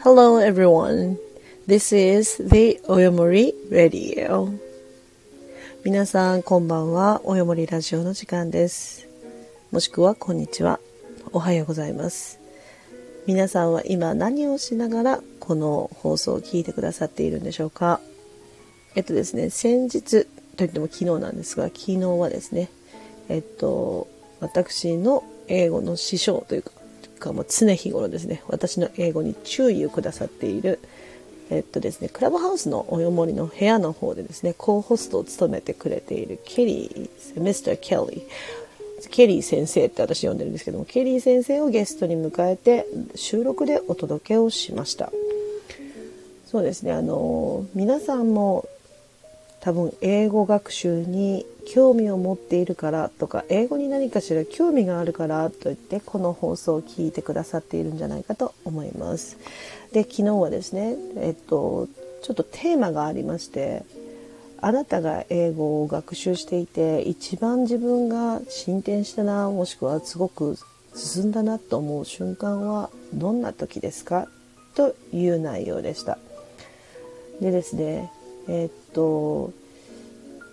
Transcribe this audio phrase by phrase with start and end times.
[0.00, 1.18] Hello everyone.
[1.66, 4.56] This is the Oyomori Radio.
[5.84, 7.20] 皆さんこんばんは。
[7.24, 9.08] およもりラジオの時間です。
[9.72, 10.78] もしくはこんにちは。
[11.32, 12.38] おはようございます。
[13.26, 18.00] 皆さんは今何をしながらこの放送を聞いてくださっているんでしょうか
[18.94, 20.26] えっとですね、先日
[20.56, 22.70] といっても昨日なんですが、昨日はですね、
[23.28, 24.06] えっと、
[24.38, 26.70] 私の英語の師匠というか、
[27.18, 30.78] かも常日頃ですね、私の英語に注意をくださっている、
[31.50, 45.12] えっとですね、クラブハウスのおよもりの部屋の方でですね、コホストを務めてくれているケリー、ミスター・ケリー、ケリー先生って私呼んでるんですけども、ケリー先生をゲストに迎えて収録でお届けをしました。
[46.46, 48.66] そうですね、あの、皆さんも
[49.60, 59.36] 多分英語学習に興味を持っているからとか英語に何かしら興味があるからといってこの放送を聞いてくださっているんじゃないかと思います。
[59.92, 61.88] で昨日はですね、えっと、
[62.22, 63.84] ちょっとテーマがありまして
[64.60, 70.56] あなたが英語を学習していて一番自分が進展したなもしくはすごく
[70.94, 74.28] 進んだなと思う瞬間はどんな時ですか？
[74.74, 76.18] という内容でした。
[77.40, 78.10] でですね
[78.48, 79.52] えー、っと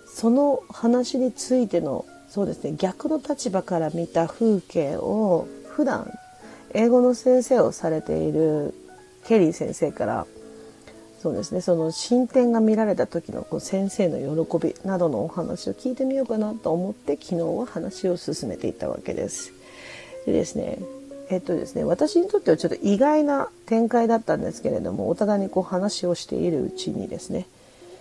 [0.07, 6.11] その話についてのそうですね逆の立場から見た風景を普段
[6.73, 8.73] 英語の先生をされている
[9.25, 10.27] ケリー先生から
[11.21, 19.51] そうですねその進展が見られた時のこう先生の喜びなどのお話を聞いてみようかなと思って昨日は話を進めていったわけです。
[20.25, 20.77] でですね
[21.29, 27.47] えっとですね、私にとってはちょっと意外な展開だったんですけれどもお互いにこう話をしているうちにですね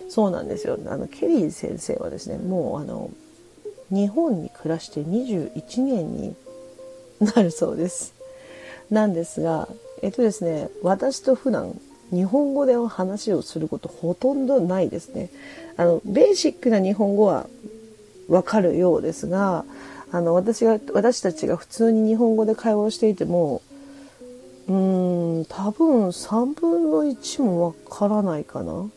[0.09, 0.77] そうなんですよ。
[0.87, 3.09] あのケリー先生はですねもうあの
[3.89, 6.35] 日本に暮らして21年に
[7.19, 8.13] なるそうです。
[8.89, 9.67] なんですが
[10.01, 11.79] えっとですね私と普段
[12.11, 15.29] 日本語で話をすることほとんどないですね。
[15.77, 17.47] あのベーシックな日本語は
[18.29, 19.65] わかるようですが
[20.11, 23.61] あの私が私たちが普通に日本語で会話をしていても
[24.67, 28.87] うーん多分3分の1もわからないかな。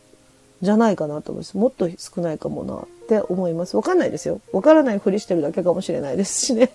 [0.61, 1.57] じゃないかなと思います。
[1.57, 3.77] もっと少ないかもなって思います。
[3.77, 4.41] わかんないですよ。
[4.51, 6.69] わからないふりしてるだけかもしれないですしね。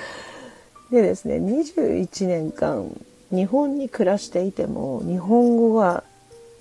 [0.90, 2.90] でですね、21年間
[3.30, 6.04] 日本に暮らしていても日本語が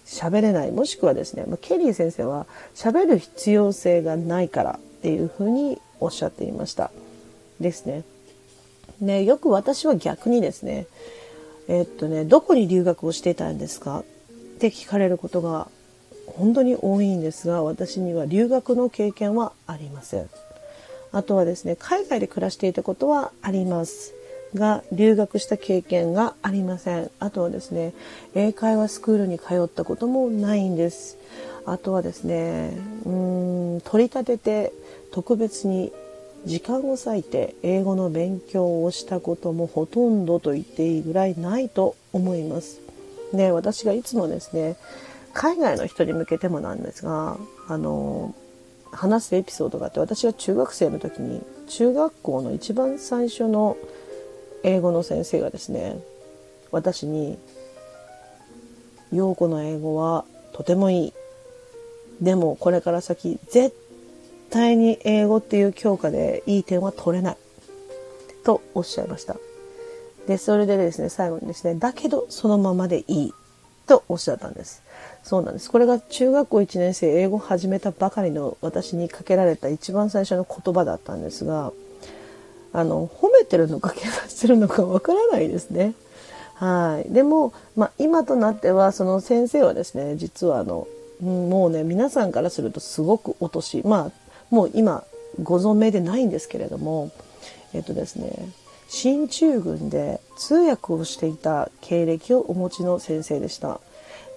[0.05, 0.71] 喋れない。
[0.71, 2.45] もしくはですね、ケリー先生は
[2.75, 6.91] 喋る必要性がないからっていうふうにおっしゃっていました。
[7.59, 8.03] ですね。
[9.01, 10.88] ね、よく私は逆にですね、
[11.67, 14.03] えっとね、どこに留学をしていたんですかっ
[14.59, 15.67] て聞かれることが
[16.38, 20.29] 本当に多いんですが私には留学の経験はありません。
[21.12, 24.13] あとはですね海外で暮らしていたことはあります
[24.53, 27.12] が留学した経験がありません。
[27.19, 27.94] あとはですね
[28.35, 31.18] 英会話スクールに通ったこともないんです。
[31.66, 34.73] あとはですねうん取り立てて
[35.12, 35.91] 特別に
[36.45, 42.79] 時間を割いて英語の勉強をしたこともほとんどと言っていいぐらいないと思います。
[43.34, 44.75] で私がいつもですね
[45.34, 48.34] 海外の人に向けてもなんですがあの
[48.91, 53.78] 話すエピソードがあって私は中学生の時に中学校の一番最初の
[54.63, 56.00] 英語の先生がですね
[56.72, 57.38] 私に
[59.13, 61.13] 「陽子の英語はとてもいい」
[62.22, 63.75] でもこれから先絶
[64.50, 67.38] 対に英語っていう教科でいい点は取れない。
[68.44, 69.35] とおっしゃいました。
[70.28, 73.34] でそれでですね最後にですねだけどそのままでいい
[73.88, 74.84] とおっしゃったんです。
[75.24, 75.69] そうなんです。
[75.69, 81.72] これが中学校1年生、英語を始めたばかりの私にかけられた一番最初の言葉だったんですが、
[82.74, 85.94] あの、褒めてるのかけなしてるのかわからないですね。
[86.56, 87.12] はい。
[87.13, 90.88] でも、まあ、今となっては、その先生はですね、実はあの、
[91.22, 95.03] もうね、皆さんからするとすごくお年、まあ、もう今、
[95.41, 97.12] ご存命でないんですけれども、
[97.74, 98.50] えっとですね、
[98.88, 103.80] 進駐軍で通訳をしていた経歴をお持ちの先生でした。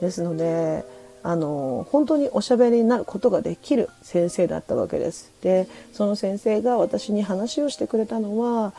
[0.03, 0.85] ですので
[1.23, 5.33] あの本当におしゃべりになることができる先生だったわけです。
[5.41, 8.75] でその先生が私に話をしてくれたのは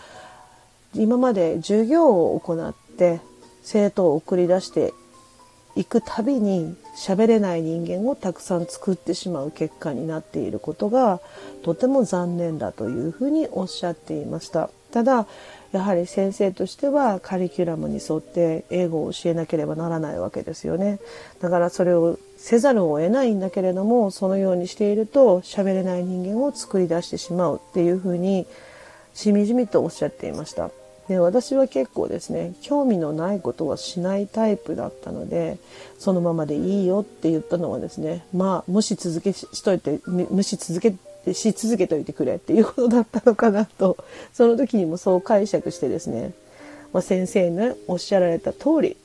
[0.93, 3.21] 今まで授業を行って
[3.63, 4.93] 生徒を送り出して
[5.75, 11.21] いくたびに喋れない人間をたくさん作ってしまう結果になっていることが
[11.63, 14.69] とても残念だというふうにおっしゃっていました。
[14.91, 15.25] ただ
[15.73, 20.99] やはり先生としてはカリキュラムに沿って英語を教えなければならないわけですよね。
[21.41, 28.45] だからそれをせざるを得ないんだけれどもそのようにしていると喋れない人間を作り出してしまうっていうふうに
[29.15, 30.69] しみじみとおっしゃっていました。
[31.07, 35.57] で私は結構ですね興味のないことはしないタイプだったので
[35.97, 40.95] そのままでいいよって言ったのはですねまあ無視続けしといて無視続け
[41.31, 43.97] し続けといてくれっていうことだったのかなと
[44.33, 46.33] その時にもそう解釈してですね、
[46.91, 48.97] まあ、先生のおっしゃられた通り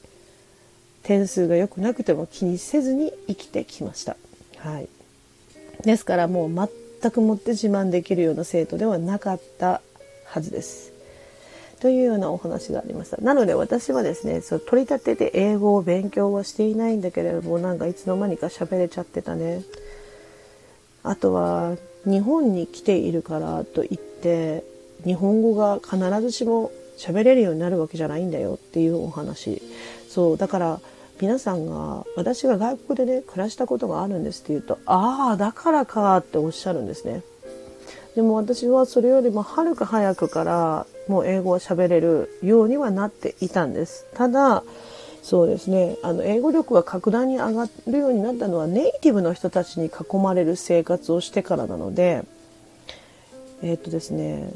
[1.03, 4.17] 点数が良くなくても気にせずに生きてきました。
[4.59, 4.89] はい、
[5.85, 6.71] ですからもう
[7.01, 9.81] 全くもって自慢できるような生徒ではなかった
[10.27, 10.93] はずです。
[11.81, 13.19] というようなお話がありました。
[13.19, 19.63] なので私はですね、そう取り立てて英語を勉強はしていないんだけれども、なんかいつの間にか喋れちゃってたね。
[21.05, 21.77] あとは、
[22.09, 24.65] 日本に来ているからといって、
[25.05, 29.63] 日本語が必ずしも喋れるようになるわけじゃないんだよっていうお話。
[30.09, 30.81] そう、だから
[31.21, 37.23] 皆さんが、私が外国でね、暮らしたことがあるんですって言うと、ああ、だからかっておっしゃるんですね。
[38.15, 44.07] でも私はそれよりもはるか早くからもう英語を喋れるようにはなっていたんです。
[44.15, 44.65] ただ、
[45.29, 52.25] そうですね、あの、英語力が格段に上がるようになったのはネイティブの人たちに囲まれる生活をしてからなので、
[53.63, 54.49] えっ、とですね、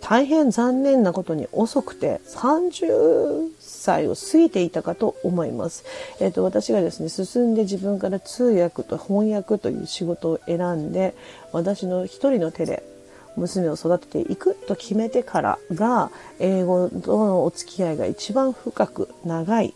[0.00, 5.84] 大変残念なことに遅くて30歳を過ぎていたかと思います。
[6.18, 11.14] えっ、と、私がですね、進んで自分から通訳と翻訳という仕事を選んで、
[11.52, 12.82] 私の一人の手で
[13.36, 19.74] 娘を育てていくと決めてからが英語とのお付き合いが一番深く長い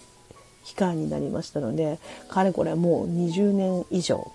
[0.65, 1.99] 期間になりましたので
[2.29, 4.31] かれこれもう20年以上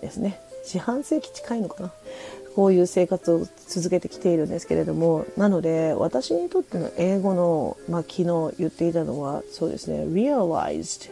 [0.00, 0.40] ですね。
[0.64, 1.92] 四半世紀近いのかな。
[2.54, 11.10] こういう生活を続けてきているんですけれどもなので私にとっての英語の、まあ、昨日言っていたのはそうですね realized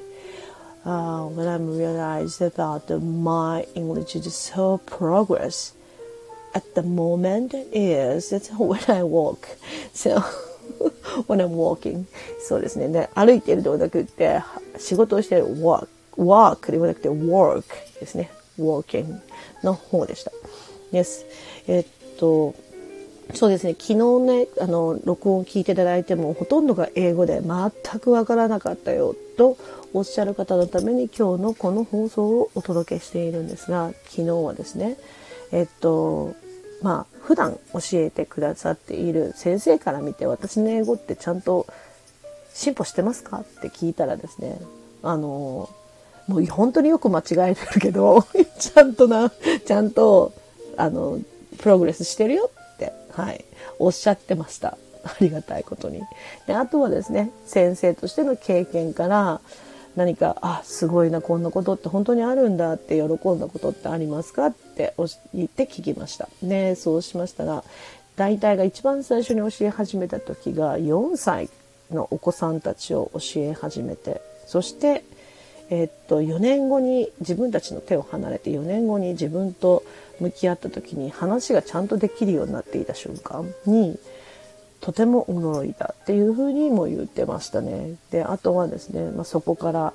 [0.85, 5.78] uh, when I'm realized that my English is so progress
[6.55, 9.49] at the moment is it's when I walk.
[9.93, 10.21] So,
[11.27, 12.07] when I'm walking.
[12.41, 12.89] そうですね。
[12.89, 14.43] で歩いているではなくて、
[14.79, 17.65] 仕事をしている walk, walk ではなくて work
[18.01, 18.31] ですね。
[18.59, 19.21] walking
[19.63, 20.33] の方でした。
[20.93, 21.27] です。
[21.67, 21.87] えっ
[22.19, 22.55] と、
[23.35, 23.75] そうですね。
[23.79, 29.59] 昨日ね、あの、録音を聞いていただいても、ほとんどが英語で全くわからなかったよと
[29.93, 34.97] おっしゃる方のために今日のこの放送をお届けしているんですが、昨日はですね、
[35.53, 36.35] えっと、
[36.83, 41.67] まあ、普段教えてくださっている先生から見て私の英語ってちゃんと
[42.55, 44.61] 進歩してますかって聞いたらですね、
[45.03, 45.69] あの、
[46.27, 48.23] もう本当によく間違えてるけど、
[48.59, 49.31] ちゃんとな、
[49.65, 50.33] ちゃんと、
[50.77, 51.19] あの、
[51.59, 53.45] プログレスしてるよって、はい、
[53.79, 54.77] おっしゃってました。
[55.05, 56.03] ありがたいことに。
[56.47, 59.41] で、あとはですね、先生としての経験から、
[59.99, 64.95] 何か、あ、すごいな、こんなことって本当にあるんだって喜んだことってありますかって
[65.35, 66.29] 言って聞きました。
[66.41, 67.65] で、そうしましたら、
[68.15, 71.51] 大体が一番最初に教え始めた時が4歳
[71.91, 75.03] のお子さんたちを教え始めて、そして、
[75.69, 79.83] え、っと、4年後に自分たちの手を離れて4年後に自分と
[80.21, 83.99] 向き合った時に話がちゃんとできるようになっていた瞬間に、
[84.89, 87.97] とても驚いたっていうふうにも言ってましたね。
[88.11, 89.93] で、あとはですね、まあ、そこから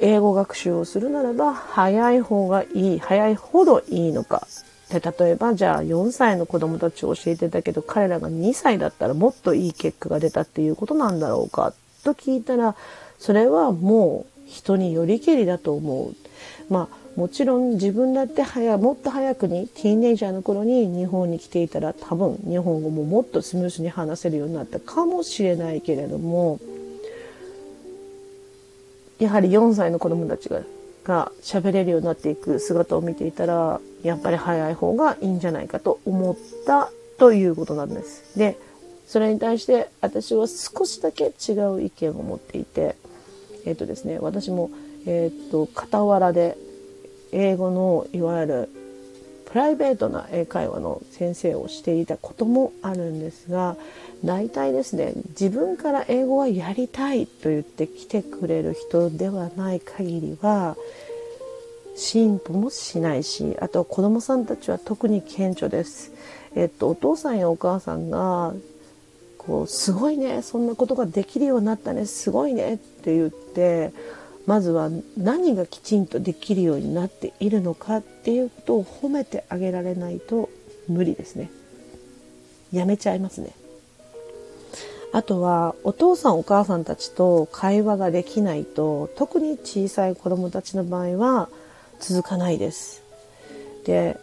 [0.00, 4.48] 英語学習をするならば早い方がいい、早いほどいいのか。
[4.88, 11.74] で、例えばじゃあ4歳の子供たちを教えてたけど彼らが2歳だったらもっといい結果が出たっていうことなんだろうか
[12.04, 12.76] と聞いたら、
[13.18, 16.14] それはもう人によりけりだと思う。
[16.72, 26.58] まあもちろん自分だって早もっと早くにティーンネイジャーの頃に日本に来ていたら多分日本語ももっとスムースに話せるようになったかもしれないけれども
[29.20, 30.62] やはり4歳の子供たちが
[31.04, 38.38] が喋れるようになっていく姿を見ていたらやっぱり早い方がいいんじゃないかと思ったということなんです。
[38.38, 38.58] で
[39.06, 42.96] それに対して私は少しだけ違う意見を持っていて
[43.66, 44.70] えっ、とですね私も
[45.06, 46.56] えっ、と傍らで
[47.34, 48.68] 英語のいわゆる
[49.46, 53.76] プライベートな英会話の先生をしていたこともあるんですが
[54.24, 60.76] 大体ですね自分から英語はやりたいと言って来てくれる人ではない限りは
[61.96, 66.12] 進歩もしないしあと子供さんたちは特に顕著です。
[66.56, 68.54] えっと、お父さんやお母さんが
[69.38, 73.92] こうすごいねそんなことができるようになったねすごいねって言って
[74.46, 80.50] まずは何がきちんとできるようになっているのかっていうことを褒めてあげられないと
[80.88, 81.50] 無理ですね。
[82.72, 83.54] やめちゃいますね。
[85.12, 91.48] あとはお父さんお母さんたちと会話ができないと特に小さい子供たちの場合は
[92.00, 93.02] 続かないです。
[93.84, 94.18] で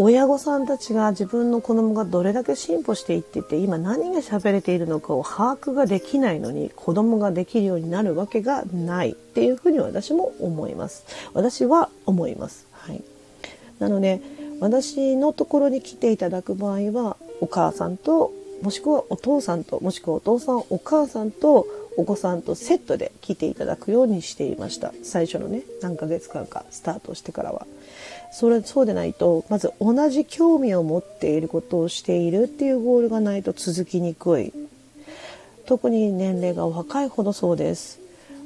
[0.00, 11.04] 親御さんたちが自分の子供がどれだけ進歩していってて今何が喋れているのかを把握ができないのに子供ができるようになるわけがないっていうふうに私も思います。
[11.34, 13.02] 私は思いますはい
[13.80, 14.20] なので
[14.60, 21.66] 私のところに来ていただく場合はお母さんともしくはお父さんともしくはお父さんお母さんと
[21.98, 24.92] お子さんとセットで来ていただくようにしていました。
[25.02, 27.66] 最初のね何ヶ月間かスタートしてからは。
[28.32, 34.52] それそうでないとまず同じ興味を持っていることをしているっていうゴールがないと続きにくい。
[35.66, 37.98] 特に年齢が若いほどそうです。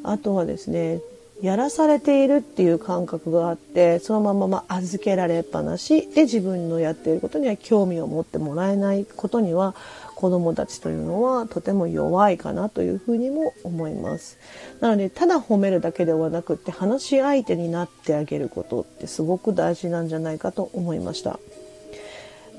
[0.02, 1.02] あとはですね
[1.42, 9.74] やらされているっていう感覚があってそのままま預けられっぱなしで自分のやっていることには興味を持ってもらえないことには
[10.22, 14.38] 子供たちというのはとても弱いかなというふうにも思います。
[14.78, 21.40] なのでただ褒めるだけではなくって話し相手になってあげることってすごく大事なんじゃないかと思いました。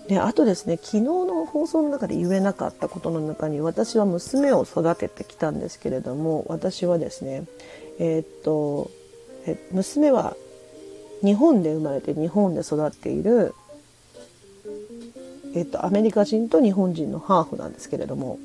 [0.09, 7.45] であとですね昨日の放送の中で言えなかったことの中に私は娘を育ててきたんですけれども私はですね
[7.97, 8.91] えー、っと
[9.47, 10.35] え娘は
[11.23, 13.55] 日本で生まれて日本で育っている、
[15.53, 18.39] えっと、アメリカ人と日本人のハーフなんですけれども、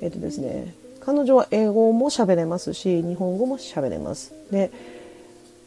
[0.00, 0.74] えっとですね、
[1.06, 4.32] 彼女は英語も喋れますし日本語も喋れます。
[4.50, 4.72] で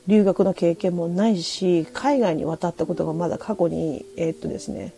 [0.05, 4.91] 留学の経験もないし海外に渡ったことがまだ過去にえっとですね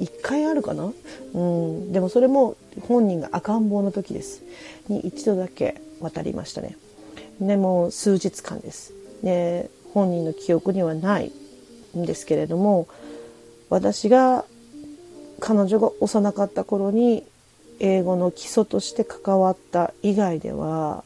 [0.00, 0.92] 1回あるかな、
[1.34, 4.42] うん、でもそれも本人が赤ん坊の時です
[4.88, 6.76] に一度だけ渡りましたね
[7.40, 8.94] でも数日間です。
[9.22, 11.32] で本人の記憶にはない
[11.96, 12.88] んですけれども
[13.68, 14.46] 私が
[15.44, 17.24] 彼女が幼かった頃に
[17.80, 21.02] 英語の基礎として関わった以外では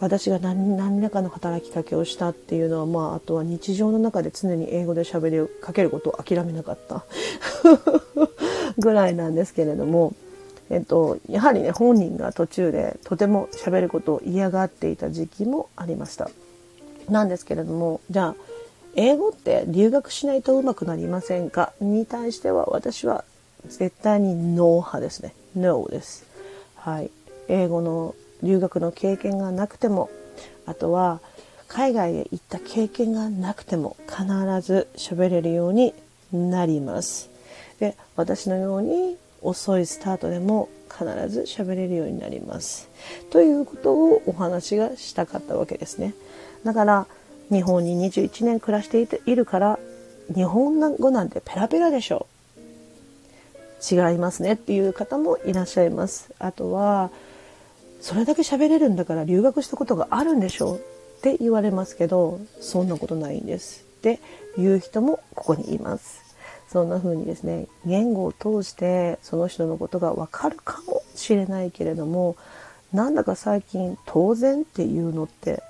[0.00, 7.04] 私が何何らかの働きかけをしたっていうのは、まあ、あとは日常の中で常に英語で喋りかけることを諦めなかった
[8.78, 10.12] ぐらいなんですけれども、
[10.70, 16.30] えっと、やはりね、本人が途中でとても喋ることを嫌がっていた時期もありました。
[17.08, 18.34] なんですけれども、じゃあ、
[18.94, 21.72] 英語って留学しないとうまくなりませんか？
[21.80, 23.24] に対しては私は
[23.66, 25.34] 絶対にノー派ですね。
[25.56, 26.26] ノーです。
[26.76, 27.10] はい。
[27.48, 30.10] 英語の留学の経験がなくても、
[30.66, 31.20] あとは
[31.66, 34.24] 海外へ行った経験がなくても必
[34.60, 35.94] ず喋れるように
[36.32, 37.30] なります。
[37.80, 42.88] で、私のように遅いスタートでも必ず喋れるようになります。
[43.30, 46.14] ということをお話がしたかったわけですね。
[46.64, 47.06] だから
[47.50, 49.78] 日本に21年暮らしているから
[50.34, 52.37] 日本語なんてペラペラでしょう
[53.80, 56.32] 違いますねっていう方もいらっしゃいます。
[56.38, 57.10] あとは
[58.00, 60.80] それだけ喋れるんだから留学したことがあるんでしょうっ
[61.22, 64.20] て言われますけどそんなことないんですって
[64.56, 66.28] 言う人もここにいます。
[66.68, 72.36] そんな風にですね言語を通してその人のことがわかるかもしれないけれども
[72.92, 75.62] なんだか最近当然っていうのって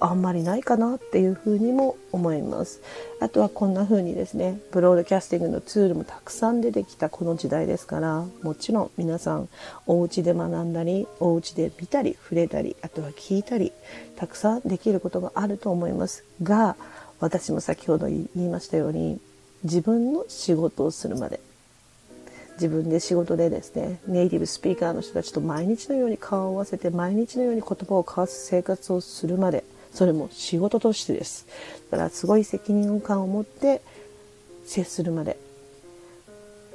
[0.00, 2.80] あんまりないかなっていうふうにも思います。
[3.20, 9.48] あとはこんな風にですね、ブロードキャスティングのツールもたくさん出てきたこの時代ですから、もちろん皆さん
[9.86, 13.72] お家で学んだり、お家で見たり、触れたり、あとは聞いたり、
[14.16, 16.76] たくさんできることがあると思いますが、
[17.20, 19.20] 私も先ほど言いましたように、
[19.64, 21.40] 自分の仕事をするまで
[22.54, 31.46] 自分で仕事でですねネイティブスピーカーの人たちと毎日のように顔を合わせて毎日のように言葉を交わす生活をするまでそれも仕事としてです
[31.90, 33.82] だからすごい責任感を持って
[34.64, 35.36] 接するまで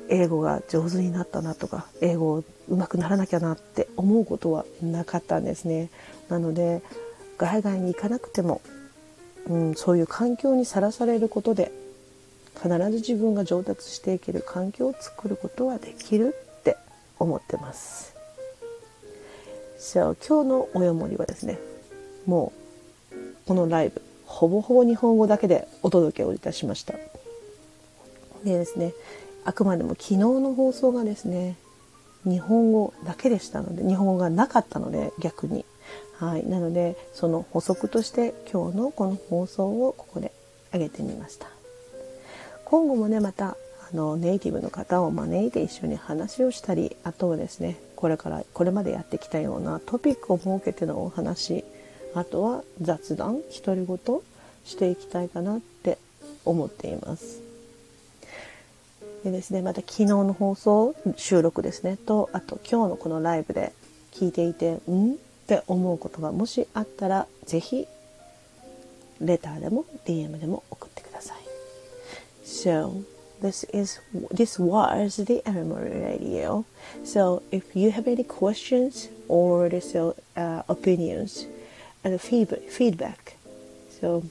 [0.10, 5.90] 英語が上手になったなとか英語上手くならなきゃなって思うことはなかったんですね
[6.30, 6.82] なので
[7.38, 8.62] 海外に行かなくても、
[9.48, 11.72] うん、そういう環境にさらされることで
[12.56, 16.78] 必ず自分が上達していける環境を作ることはできるって
[17.20, 18.16] 思ってます。
[19.78, 21.60] So 今日のおよもりはですね、
[22.26, 22.65] もう
[23.46, 26.94] このライブ、ほぼほぼ日本語だけでお届けをいたしました。
[28.44, 28.94] でですね、
[29.44, 31.56] あくまでも昨日の放送がですね、
[32.24, 35.66] 日本語だけでしたので、日本語がなかったので逆に。
[36.18, 36.48] はい。
[36.48, 40.32] なので、その補足として今日のこの放送をここで
[40.72, 41.56] 上げてみました。
[42.66, 43.58] 今後もねまた
[43.92, 51.64] あのネイティブの方を招いて一緒に話をしたりあとはですねこれからこれまでやってきたようなトピックを設けてのお話
[52.16, 53.98] あとは雑談独り言
[54.66, 55.98] していきたいかなって
[56.46, 57.42] 思っています。
[59.24, 63.74] でですね、また昨日の放送収録ですねとあと今日のこのライブで
[64.14, 65.16] 聞いていてんっ
[65.48, 67.88] て思うことがもしあったら是非
[69.20, 71.38] レターでも DM でも送ってください。
[72.46, 73.04] So,
[73.42, 74.00] this is
[74.32, 76.64] this was the Memory Radio.
[77.04, 81.48] So if you have any questions or so, uh, opinions
[82.06, 83.36] and feedback,
[84.00, 84.24] so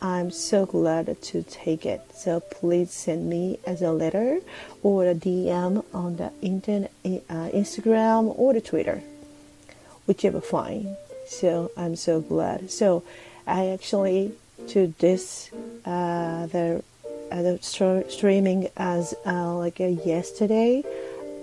[0.00, 2.00] I'm so glad to take it.
[2.14, 4.40] So please send me as a letter
[4.82, 9.02] or a DM on the internet, uh, Instagram or the Twitter,
[10.06, 10.96] whichever fine.
[11.26, 12.70] So I'm so glad.
[12.70, 13.02] So
[13.46, 14.32] I actually
[14.68, 15.50] to this
[15.84, 16.82] uh, the
[17.32, 17.58] uh, the
[18.08, 20.84] streaming as uh, like yesterday.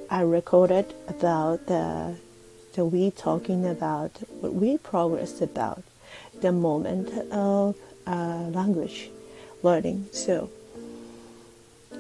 [0.09, 2.15] I recorded about the
[2.73, 4.11] the we talking about
[4.41, 5.83] what we progress about
[6.41, 7.75] the moment of
[8.05, 9.09] uh, language
[9.61, 10.07] learning.
[10.11, 10.49] So,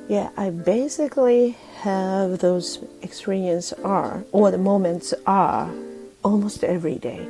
[0.09, 1.51] yeah, I basically
[1.81, 5.71] have those experiences are or the moments are
[6.23, 7.27] almost every day,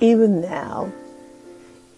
[0.00, 0.92] even now.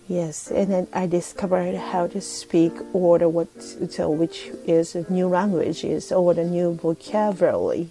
[0.06, 3.48] Yes, and then I discovered how to speak or the what
[3.90, 7.90] so which is a new languages or the new vocabulary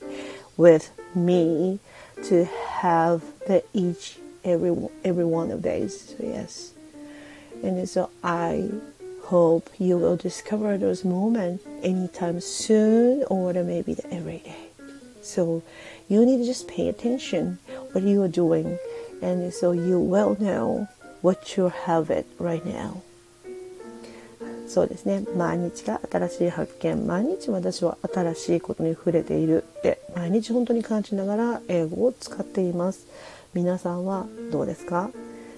[0.55, 1.79] with me
[2.23, 6.15] to have the each every every one of these.
[6.17, 6.73] So yes.
[7.63, 8.69] And so I
[9.23, 14.67] hope you will discover those moments anytime soon or maybe every day.
[15.21, 15.63] So
[16.07, 17.59] you need to just pay attention
[17.91, 18.79] what you are doing
[19.21, 20.87] and so you will know
[21.21, 23.01] what you have it right now.
[24.67, 25.23] そうですね。
[25.35, 27.07] 毎日が新しい発見。
[27.07, 33.07] 毎日私は新しいことに触れているって毎日本当に感じながら英語を使っています。
[33.53, 35.09] 皆さんはどうですか？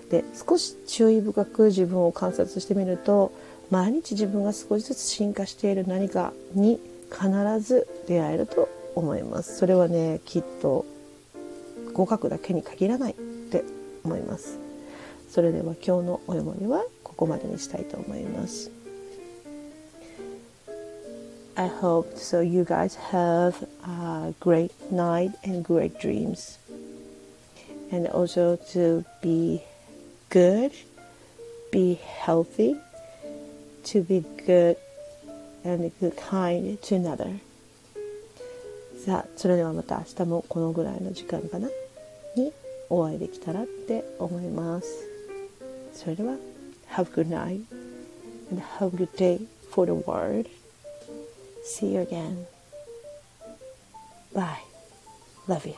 [0.10, 3.32] で少し注意深く自分を観察してみると
[3.70, 6.80] 毎日自分が少しずつ進化している何かに
[7.12, 10.84] 必ず出会えると思いますそれはねきっと
[11.94, 13.16] 合格だけに限らないっ
[13.52, 13.64] て
[14.04, 14.58] 思います
[15.30, 18.72] それでは今日のお読みはここまでにしたいと思います
[21.59, 26.59] I hope so you guys have a great night and great dreams
[27.93, 29.63] and also to be
[30.31, 30.73] good,
[31.71, 32.77] be healthy,
[33.85, 34.77] to be good
[35.63, 37.39] and good kind to another.
[39.05, 41.69] さあ、それではまた明日もこのぐらいの時間かな
[42.37, 42.53] に
[42.89, 44.89] お会いできたらって思います。
[45.93, 46.37] それでは、
[46.91, 47.65] Have a good night
[48.51, 50.49] and have a good day for the world.
[51.70, 52.48] See you again.
[54.34, 54.60] Bye.
[55.48, 55.76] Love you.